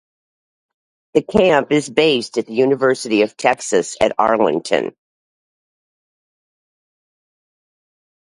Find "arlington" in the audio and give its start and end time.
4.17-4.95